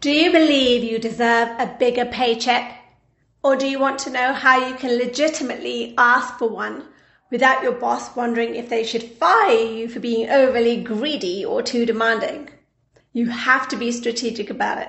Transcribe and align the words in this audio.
Do 0.00 0.10
you 0.10 0.32
believe 0.32 0.82
you 0.82 0.98
deserve 0.98 1.50
a 1.58 1.76
bigger 1.78 2.06
paycheck? 2.06 2.74
Or 3.44 3.54
do 3.54 3.68
you 3.68 3.78
want 3.78 3.98
to 3.98 4.10
know 4.10 4.32
how 4.32 4.66
you 4.66 4.74
can 4.74 4.96
legitimately 4.96 5.92
ask 5.98 6.38
for 6.38 6.48
one 6.48 6.84
without 7.30 7.62
your 7.62 7.72
boss 7.72 8.16
wondering 8.16 8.54
if 8.54 8.70
they 8.70 8.82
should 8.82 9.02
fire 9.02 9.62
you 9.62 9.90
for 9.90 10.00
being 10.00 10.30
overly 10.30 10.82
greedy 10.82 11.44
or 11.44 11.62
too 11.62 11.84
demanding? 11.84 12.48
You 13.12 13.28
have 13.28 13.68
to 13.68 13.76
be 13.76 13.92
strategic 13.92 14.48
about 14.48 14.78
it. 14.78 14.88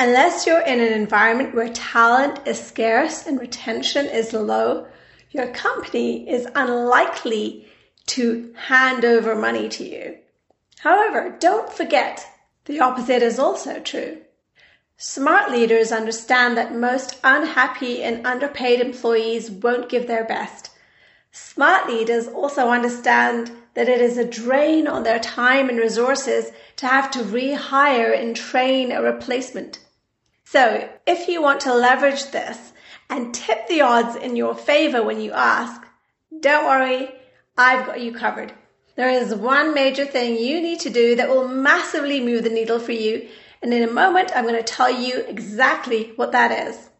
Unless 0.00 0.44
you're 0.44 0.62
in 0.62 0.80
an 0.80 0.92
environment 0.92 1.54
where 1.54 1.72
talent 1.72 2.40
is 2.44 2.60
scarce 2.60 3.28
and 3.28 3.38
retention 3.38 4.06
is 4.06 4.32
low, 4.32 4.88
your 5.30 5.52
company 5.52 6.28
is 6.28 6.48
unlikely 6.56 7.68
to 8.06 8.52
hand 8.56 9.04
over 9.04 9.36
money 9.36 9.68
to 9.68 9.84
you. 9.84 10.18
However, 10.80 11.36
don't 11.38 11.72
forget 11.72 12.26
the 12.64 12.80
opposite 12.80 13.22
is 13.22 13.38
also 13.38 13.78
true. 13.78 14.21
Smart 15.04 15.50
leaders 15.50 15.90
understand 15.90 16.56
that 16.56 16.76
most 16.76 17.16
unhappy 17.24 18.04
and 18.04 18.24
underpaid 18.24 18.80
employees 18.80 19.50
won't 19.50 19.88
give 19.88 20.06
their 20.06 20.22
best. 20.22 20.70
Smart 21.32 21.88
leaders 21.88 22.28
also 22.28 22.68
understand 22.68 23.50
that 23.74 23.88
it 23.88 24.00
is 24.00 24.16
a 24.16 24.24
drain 24.24 24.86
on 24.86 25.02
their 25.02 25.18
time 25.18 25.68
and 25.68 25.76
resources 25.76 26.52
to 26.76 26.86
have 26.86 27.10
to 27.10 27.18
rehire 27.18 28.16
and 28.16 28.36
train 28.36 28.92
a 28.92 29.02
replacement. 29.02 29.80
So, 30.44 30.88
if 31.04 31.26
you 31.26 31.42
want 31.42 31.58
to 31.62 31.74
leverage 31.74 32.30
this 32.30 32.72
and 33.10 33.34
tip 33.34 33.66
the 33.66 33.80
odds 33.80 34.14
in 34.14 34.36
your 34.36 34.54
favor 34.54 35.02
when 35.02 35.20
you 35.20 35.32
ask, 35.32 35.82
don't 36.38 36.64
worry, 36.64 37.12
I've 37.58 37.86
got 37.86 38.00
you 38.00 38.12
covered. 38.12 38.52
There 38.94 39.10
is 39.10 39.34
one 39.34 39.74
major 39.74 40.04
thing 40.04 40.36
you 40.36 40.60
need 40.60 40.78
to 40.80 40.90
do 40.90 41.16
that 41.16 41.28
will 41.28 41.48
massively 41.48 42.20
move 42.20 42.44
the 42.44 42.50
needle 42.50 42.78
for 42.78 42.92
you 42.92 43.28
and 43.62 43.72
in 43.72 43.88
a 43.88 43.92
moment, 43.92 44.32
I'm 44.34 44.44
going 44.44 44.56
to 44.56 44.62
tell 44.62 44.90
you 44.90 45.20
exactly 45.20 46.12
what 46.16 46.32
that 46.32 46.66
is. 46.66 46.90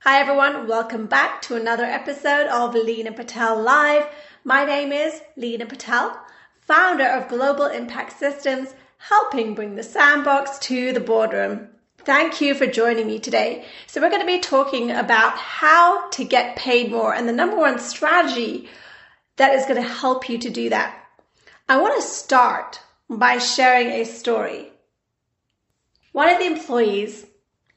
Hi 0.00 0.20
everyone, 0.20 0.68
welcome 0.68 1.06
back 1.06 1.40
to 1.42 1.56
another 1.56 1.84
episode 1.84 2.46
of 2.48 2.74
Lena 2.74 3.10
Patel 3.10 3.62
Live. 3.62 4.06
My 4.44 4.66
name 4.66 4.92
is 4.92 5.22
Lena 5.34 5.64
Patel, 5.64 6.20
founder 6.60 7.06
of 7.06 7.28
Global 7.28 7.64
Impact 7.66 8.18
Systems, 8.18 8.74
helping 8.98 9.54
bring 9.54 9.76
the 9.76 9.82
sandbox 9.82 10.58
to 10.58 10.92
the 10.92 11.00
boardroom. 11.00 11.68
Thank 11.96 12.38
you 12.42 12.54
for 12.54 12.66
joining 12.66 13.06
me 13.06 13.18
today. 13.18 13.64
So 13.86 14.02
we're 14.02 14.10
going 14.10 14.20
to 14.20 14.26
be 14.26 14.40
talking 14.40 14.90
about 14.90 15.38
how 15.38 16.10
to 16.10 16.24
get 16.24 16.56
paid 16.56 16.90
more 16.90 17.14
and 17.14 17.26
the 17.26 17.32
number 17.32 17.56
one 17.56 17.78
strategy 17.78 18.68
that 19.36 19.54
is 19.54 19.64
going 19.64 19.82
to 19.82 19.88
help 19.88 20.28
you 20.28 20.36
to 20.36 20.50
do 20.50 20.68
that. 20.68 21.02
I 21.66 21.80
want 21.80 21.96
to 21.96 22.06
start 22.06 22.80
by 23.08 23.38
sharing 23.38 23.88
a 23.88 24.04
story. 24.04 24.70
One 26.14 26.28
of 26.28 26.38
the 26.38 26.46
employees, 26.46 27.26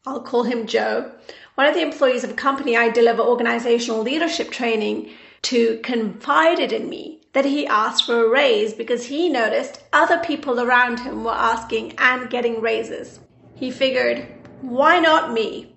I'll 0.05 0.21
call 0.21 0.43
him 0.43 0.67
Joe, 0.67 1.11
one 1.55 1.65
of 1.65 1.73
the 1.73 1.81
employees 1.81 2.23
of 2.23 2.29
a 2.29 2.35
company 2.35 2.77
I 2.77 2.87
deliver 2.91 3.23
organizational 3.23 4.03
leadership 4.03 4.51
training 4.51 5.09
to 5.41 5.79
confided 5.79 6.71
in 6.71 6.87
me 6.87 7.23
that 7.33 7.45
he 7.45 7.65
asked 7.65 8.05
for 8.05 8.23
a 8.23 8.29
raise 8.29 8.75
because 8.75 9.07
he 9.07 9.27
noticed 9.27 9.81
other 9.91 10.19
people 10.19 10.59
around 10.59 10.99
him 10.99 11.23
were 11.23 11.31
asking 11.31 11.95
and 11.97 12.29
getting 12.29 12.61
raises. 12.61 13.19
He 13.55 13.71
figured, 13.71 14.27
why 14.61 14.99
not 14.99 15.33
me? 15.33 15.75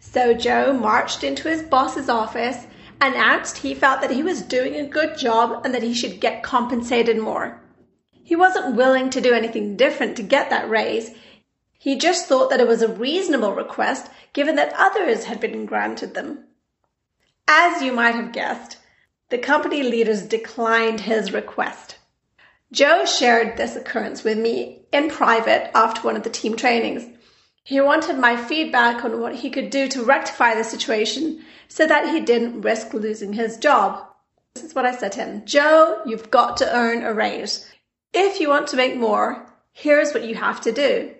So 0.00 0.34
Joe 0.34 0.72
marched 0.72 1.22
into 1.22 1.48
his 1.48 1.62
boss's 1.62 2.08
office, 2.08 2.66
announced 3.00 3.58
he 3.58 3.76
felt 3.76 4.00
that 4.00 4.10
he 4.10 4.24
was 4.24 4.42
doing 4.42 4.74
a 4.74 4.88
good 4.88 5.16
job 5.16 5.64
and 5.64 5.72
that 5.72 5.84
he 5.84 5.94
should 5.94 6.18
get 6.18 6.42
compensated 6.42 7.18
more. 7.18 7.62
He 8.24 8.34
wasn't 8.34 8.74
willing 8.74 9.10
to 9.10 9.20
do 9.20 9.34
anything 9.34 9.76
different 9.76 10.16
to 10.16 10.24
get 10.24 10.50
that 10.50 10.68
raise. 10.68 11.12
He 11.82 11.96
just 11.96 12.26
thought 12.26 12.48
that 12.50 12.60
it 12.60 12.68
was 12.68 12.80
a 12.80 12.86
reasonable 12.86 13.54
request 13.54 14.08
given 14.34 14.54
that 14.54 14.72
others 14.76 15.24
had 15.24 15.40
been 15.40 15.66
granted 15.66 16.14
them. 16.14 16.44
As 17.48 17.82
you 17.82 17.90
might 17.90 18.14
have 18.14 18.30
guessed, 18.30 18.76
the 19.30 19.38
company 19.38 19.82
leaders 19.82 20.22
declined 20.22 21.00
his 21.00 21.32
request. 21.32 21.96
Joe 22.70 23.04
shared 23.04 23.56
this 23.56 23.74
occurrence 23.74 24.22
with 24.22 24.38
me 24.38 24.82
in 24.92 25.10
private 25.10 25.76
after 25.76 26.02
one 26.02 26.14
of 26.14 26.22
the 26.22 26.30
team 26.30 26.54
trainings. 26.54 27.04
He 27.64 27.80
wanted 27.80 28.16
my 28.16 28.36
feedback 28.36 29.04
on 29.04 29.20
what 29.20 29.34
he 29.34 29.50
could 29.50 29.70
do 29.70 29.88
to 29.88 30.04
rectify 30.04 30.54
the 30.54 30.62
situation 30.62 31.44
so 31.66 31.84
that 31.88 32.10
he 32.10 32.20
didn't 32.20 32.60
risk 32.60 32.94
losing 32.94 33.32
his 33.32 33.56
job. 33.56 34.06
This 34.54 34.62
is 34.62 34.74
what 34.76 34.86
I 34.86 34.94
said 34.94 35.10
to 35.12 35.24
him 35.24 35.44
Joe, 35.46 36.00
you've 36.06 36.30
got 36.30 36.58
to 36.58 36.72
earn 36.72 37.02
a 37.02 37.12
raise. 37.12 37.68
If 38.14 38.38
you 38.38 38.50
want 38.50 38.68
to 38.68 38.76
make 38.76 38.96
more, 38.96 39.52
here's 39.72 40.14
what 40.14 40.22
you 40.22 40.36
have 40.36 40.60
to 40.60 40.70
do. 40.70 41.16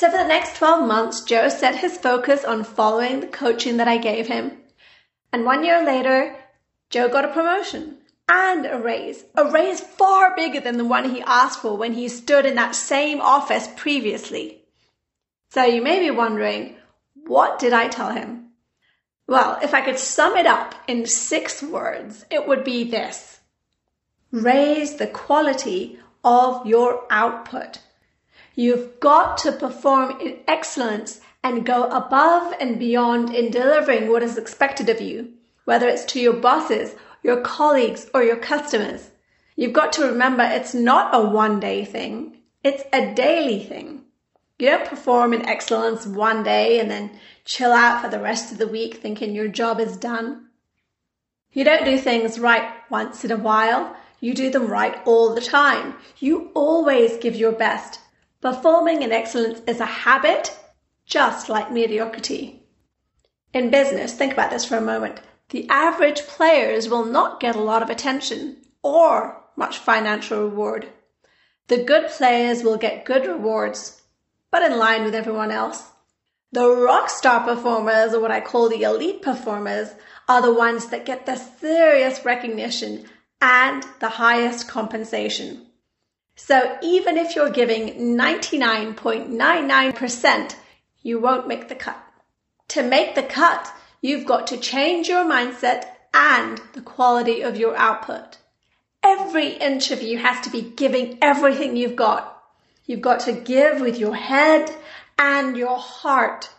So 0.00 0.10
for 0.10 0.16
the 0.16 0.24
next 0.24 0.56
12 0.56 0.88
months, 0.88 1.20
Joe 1.20 1.50
set 1.50 1.76
his 1.76 1.98
focus 1.98 2.42
on 2.42 2.64
following 2.64 3.20
the 3.20 3.26
coaching 3.26 3.76
that 3.76 3.86
I 3.86 3.98
gave 3.98 4.28
him. 4.28 4.56
And 5.30 5.44
one 5.44 5.62
year 5.62 5.84
later, 5.84 6.34
Joe 6.88 7.10
got 7.10 7.26
a 7.26 7.34
promotion 7.34 7.98
and 8.26 8.64
a 8.64 8.78
raise, 8.78 9.22
a 9.34 9.50
raise 9.50 9.82
far 9.82 10.34
bigger 10.34 10.58
than 10.58 10.78
the 10.78 10.86
one 10.86 11.10
he 11.10 11.20
asked 11.20 11.60
for 11.60 11.76
when 11.76 11.92
he 11.92 12.08
stood 12.08 12.46
in 12.46 12.54
that 12.54 12.74
same 12.74 13.20
office 13.20 13.68
previously. 13.76 14.62
So 15.50 15.64
you 15.64 15.82
may 15.82 16.00
be 16.00 16.10
wondering, 16.10 16.76
what 17.26 17.58
did 17.58 17.74
I 17.74 17.88
tell 17.88 18.12
him? 18.12 18.52
Well, 19.26 19.58
if 19.62 19.74
I 19.74 19.82
could 19.82 19.98
sum 19.98 20.34
it 20.38 20.46
up 20.46 20.74
in 20.88 21.04
six 21.04 21.62
words, 21.62 22.24
it 22.30 22.48
would 22.48 22.64
be 22.64 22.84
this. 22.84 23.40
Raise 24.32 24.94
the 24.94 25.08
quality 25.08 25.98
of 26.24 26.66
your 26.66 27.04
output. 27.10 27.80
You've 28.54 29.00
got 29.00 29.38
to 29.38 29.52
perform 29.52 30.20
in 30.20 30.38
excellence 30.46 31.20
and 31.42 31.64
go 31.64 31.84
above 31.84 32.54
and 32.60 32.78
beyond 32.78 33.34
in 33.34 33.50
delivering 33.50 34.10
what 34.10 34.22
is 34.22 34.36
expected 34.36 34.88
of 34.88 35.00
you, 35.00 35.32
whether 35.64 35.88
it's 35.88 36.04
to 36.06 36.20
your 36.20 36.34
bosses, 36.34 36.94
your 37.22 37.40
colleagues, 37.40 38.10
or 38.12 38.22
your 38.22 38.36
customers. 38.36 39.10
You've 39.56 39.72
got 39.72 39.92
to 39.94 40.04
remember 40.04 40.42
it's 40.42 40.74
not 40.74 41.14
a 41.14 41.20
one 41.20 41.60
day 41.60 41.84
thing. 41.84 42.38
It's 42.62 42.82
a 42.92 43.14
daily 43.14 43.62
thing. 43.62 44.04
You 44.58 44.66
don't 44.66 44.88
perform 44.88 45.32
in 45.32 45.46
excellence 45.46 46.06
one 46.06 46.42
day 46.42 46.80
and 46.80 46.90
then 46.90 47.18
chill 47.46 47.72
out 47.72 48.02
for 48.02 48.10
the 48.10 48.20
rest 48.20 48.52
of 48.52 48.58
the 48.58 48.68
week 48.68 48.96
thinking 48.96 49.34
your 49.34 49.48
job 49.48 49.80
is 49.80 49.96
done. 49.96 50.48
You 51.52 51.64
don't 51.64 51.86
do 51.86 51.96
things 51.96 52.38
right 52.38 52.70
once 52.90 53.24
in 53.24 53.30
a 53.30 53.36
while. 53.36 53.96
You 54.20 54.34
do 54.34 54.50
them 54.50 54.66
right 54.66 55.00
all 55.06 55.34
the 55.34 55.40
time. 55.40 55.94
You 56.18 56.50
always 56.52 57.16
give 57.16 57.34
your 57.34 57.52
best. 57.52 57.99
Performing 58.40 59.02
in 59.02 59.12
excellence 59.12 59.60
is 59.66 59.80
a 59.80 59.86
habit, 59.86 60.56
just 61.04 61.48
like 61.50 61.70
mediocrity. 61.70 62.62
In 63.52 63.70
business, 63.70 64.14
think 64.14 64.32
about 64.32 64.50
this 64.50 64.64
for 64.64 64.76
a 64.78 64.80
moment. 64.80 65.20
The 65.50 65.68
average 65.68 66.22
players 66.22 66.88
will 66.88 67.04
not 67.04 67.40
get 67.40 67.56
a 67.56 67.60
lot 67.60 67.82
of 67.82 67.90
attention 67.90 68.56
or 68.82 69.42
much 69.56 69.76
financial 69.78 70.42
reward. 70.48 70.88
The 71.66 71.84
good 71.84 72.08
players 72.08 72.62
will 72.62 72.78
get 72.78 73.04
good 73.04 73.26
rewards, 73.26 74.00
but 74.50 74.62
in 74.62 74.78
line 74.78 75.04
with 75.04 75.14
everyone 75.14 75.50
else. 75.50 75.90
The 76.52 76.68
rock 76.68 77.10
star 77.10 77.44
performers, 77.44 78.14
or 78.14 78.20
what 78.20 78.30
I 78.30 78.40
call 78.40 78.68
the 78.68 78.82
elite 78.82 79.22
performers, 79.22 79.90
are 80.28 80.40
the 80.40 80.54
ones 80.54 80.86
that 80.86 81.04
get 81.04 81.26
the 81.26 81.36
serious 81.36 82.24
recognition 82.24 83.04
and 83.40 83.84
the 84.00 84.08
highest 84.08 84.66
compensation. 84.66 85.66
So 86.42 86.78
even 86.82 87.18
if 87.18 87.36
you're 87.36 87.50
giving 87.50 88.16
99.99%, 88.16 90.54
you 91.02 91.20
won't 91.20 91.46
make 91.46 91.68
the 91.68 91.74
cut. 91.74 92.02
To 92.68 92.82
make 92.82 93.14
the 93.14 93.22
cut, 93.22 93.70
you've 94.00 94.24
got 94.26 94.46
to 94.48 94.56
change 94.56 95.06
your 95.06 95.24
mindset 95.24 95.84
and 96.12 96.60
the 96.72 96.80
quality 96.80 97.42
of 97.42 97.58
your 97.58 97.76
output. 97.76 98.38
Every 99.02 99.48
inch 99.48 99.92
of 99.92 100.02
you 100.02 100.18
has 100.18 100.40
to 100.40 100.50
be 100.50 100.62
giving 100.62 101.18
everything 101.22 101.76
you've 101.76 101.94
got. 101.94 102.42
You've 102.86 103.02
got 103.02 103.20
to 103.20 103.32
give 103.32 103.80
with 103.80 103.98
your 103.98 104.16
head 104.16 104.74
and 105.18 105.56
your 105.56 105.78
heart. 105.78 106.50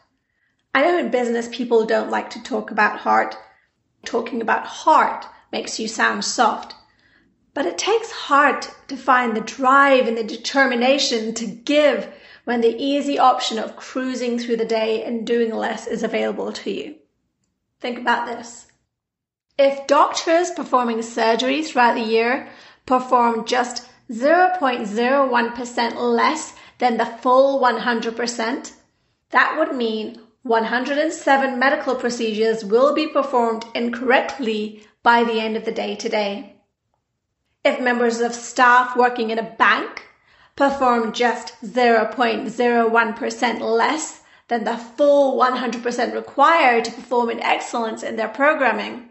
I 0.74 0.84
know 0.84 0.98
in 1.00 1.12
business 1.12 1.50
people 1.51 1.86
don't 1.86 2.12
like 2.12 2.30
to 2.30 2.42
talk 2.44 2.72
about 2.72 3.00
heart. 3.00 3.36
Talking 4.06 4.42
about 4.42 4.68
heart 4.68 5.25
makes 5.51 5.80
you 5.80 5.89
sound 5.89 6.24
soft. 6.24 6.75
But 7.53 7.65
it 7.65 7.77
takes 7.77 8.12
heart 8.12 8.71
to 8.88 8.95
find 8.95 9.36
the 9.36 9.42
drive 9.42 10.07
and 10.07 10.18
the 10.18 10.24
determination 10.24 11.33
to 11.36 11.45
give 11.45 12.12
when 12.45 12.62
the 12.62 12.75
easy 12.81 13.19
option 13.19 13.59
of 13.59 13.75
cruising 13.75 14.39
through 14.39 14.57
the 14.57 14.65
day 14.65 15.03
and 15.03 15.27
doing 15.27 15.53
less 15.53 15.86
is 15.86 16.01
available 16.01 16.53
to 16.53 16.71
you. 16.71 16.95
Think 17.80 18.00
about 18.00 18.25
this. 18.25 18.68
If 19.57 19.86
doctors 19.86 20.51
performing 20.51 21.01
surgery 21.01 21.62
throughout 21.62 21.95
the 21.95 22.01
year 22.01 22.50
perform 22.86 23.45
just 23.45 23.88
0.01% 24.09 25.95
less 25.95 26.53
than 26.80 26.98
the 26.98 27.06
full 27.06 27.59
100%, 27.62 28.71
that 29.30 29.56
would 29.57 29.75
mean 29.75 30.21
107 30.44 31.59
medical 31.59 31.95
procedures 31.95 32.65
will 32.65 32.95
be 32.95 33.07
performed 33.07 33.65
incorrectly 33.75 34.88
by 35.03 35.24
the 35.24 35.39
end 35.39 35.56
of 35.56 35.65
the 35.65 35.71
day 35.71 35.95
today. 35.95 36.56
If 37.63 37.80
members 37.80 38.22
of 38.22 38.34
staff 38.34 38.98
working 38.98 39.30
in 39.30 39.38
a 39.38 39.44
bank 39.44 40.08
perform 40.56 41.13
just 41.13 41.54
0.01% 41.63 43.60
less 43.62 44.22
than 44.48 44.63
the 44.63 44.78
full 44.78 45.40
100% 45.40 46.13
required 46.13 46.86
to 46.86 46.92
perform 46.92 47.30
in 47.30 47.40
excellence 47.40 48.02
in 48.04 48.16
their 48.16 48.30
programming, 48.30 49.10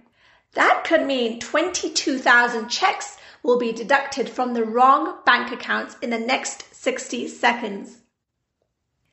that 0.54 0.82
could 0.84 1.06
mean 1.06 1.38
22,000 1.38 2.68
checks 2.68 3.16
will 3.42 3.58
be 3.58 3.72
deducted 3.72 4.28
from 4.28 4.52
the 4.52 4.64
wrong 4.64 5.18
bank 5.24 5.52
accounts 5.52 5.96
in 6.02 6.10
the 6.10 6.18
next 6.18 6.74
60 6.74 7.28
seconds. 7.28 7.98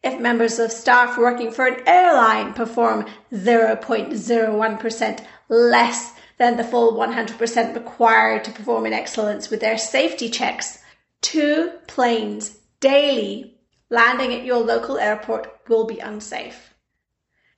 If 0.04 0.20
members 0.20 0.58
of 0.58 0.72
staff 0.72 1.18
working 1.18 1.52
for 1.52 1.68
an 1.68 1.84
airline 1.88 2.54
perform 2.54 3.06
0.01% 3.32 5.26
less 5.50 6.14
than 6.38 6.58
the 6.58 6.64
full 6.64 6.94
100% 6.94 7.76
required 7.76 8.44
to 8.44 8.52
perform 8.52 8.86
in 8.86 8.94
excellence 8.94 9.50
with 9.50 9.60
their 9.60 9.78
safety 9.78 10.30
checks, 10.30 10.80
two 11.22 11.72
planes 11.88 12.58
daily 12.80 13.58
landing 13.90 14.34
at 14.34 14.46
your 14.46 14.60
local 14.60 14.98
airport 14.98 15.52
will 15.68 15.86
be 15.86 16.00
unsafe. 16.00 16.74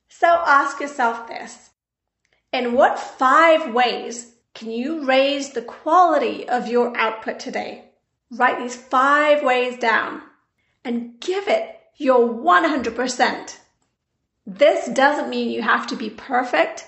So 0.07 0.27
ask 0.27 0.79
yourself 0.79 1.27
this. 1.27 1.69
In 2.51 2.73
what 2.73 2.99
five 2.99 3.73
ways 3.73 4.33
can 4.53 4.71
you 4.71 5.05
raise 5.05 5.51
the 5.51 5.61
quality 5.61 6.47
of 6.47 6.67
your 6.67 6.95
output 6.97 7.39
today? 7.39 7.85
Write 8.31 8.59
these 8.59 8.75
five 8.75 9.43
ways 9.43 9.77
down 9.77 10.21
and 10.83 11.19
give 11.19 11.47
it 11.47 11.79
your 11.97 12.27
100%. 12.27 13.57
This 14.45 14.87
doesn't 14.89 15.29
mean 15.29 15.49
you 15.49 15.61
have 15.61 15.87
to 15.87 15.95
be 15.95 16.09
perfect. 16.09 16.87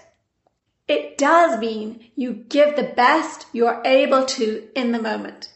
It 0.91 1.17
does 1.17 1.57
mean 1.57 2.11
you 2.17 2.33
give 2.33 2.75
the 2.75 2.83
best 2.83 3.45
you're 3.53 3.81
able 3.85 4.25
to 4.25 4.67
in 4.75 4.91
the 4.91 5.01
moment. 5.01 5.47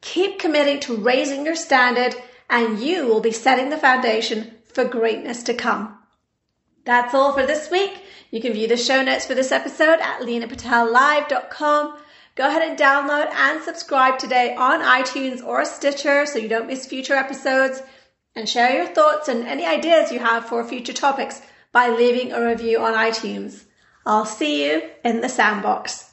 Keep 0.00 0.38
committing 0.38 0.78
to 0.82 0.94
raising 0.94 1.44
your 1.44 1.56
standard 1.56 2.14
and 2.48 2.78
you 2.78 3.04
will 3.08 3.18
be 3.20 3.32
setting 3.32 3.70
the 3.70 3.76
foundation 3.76 4.52
for 4.72 4.84
greatness 4.84 5.42
to 5.42 5.54
come. 5.54 5.98
That's 6.84 7.14
all 7.14 7.32
for 7.32 7.44
this 7.44 7.68
week. 7.68 8.04
You 8.30 8.40
can 8.40 8.52
view 8.52 8.68
the 8.68 8.76
show 8.76 9.02
notes 9.02 9.26
for 9.26 9.34
this 9.34 9.50
episode 9.50 9.98
at 9.98 10.20
leenapatellive.com. 10.20 11.98
Go 12.36 12.46
ahead 12.46 12.62
and 12.62 12.78
download 12.78 13.26
and 13.32 13.60
subscribe 13.64 14.20
today 14.20 14.54
on 14.54 14.82
iTunes 14.82 15.44
or 15.44 15.64
Stitcher 15.64 16.26
so 16.26 16.38
you 16.38 16.48
don't 16.48 16.68
miss 16.68 16.86
future 16.86 17.14
episodes. 17.14 17.82
And 18.36 18.48
share 18.48 18.72
your 18.72 18.86
thoughts 18.86 19.26
and 19.26 19.48
any 19.48 19.66
ideas 19.66 20.12
you 20.12 20.20
have 20.20 20.44
for 20.44 20.62
future 20.62 20.92
topics 20.92 21.42
by 21.72 21.88
leaving 21.88 22.30
a 22.30 22.40
review 22.40 22.78
on 22.78 22.94
iTunes. 22.94 23.64
I'll 24.06 24.24
see 24.24 24.64
you 24.64 24.82
in 25.04 25.20
the 25.20 25.28
sandbox. 25.28 26.09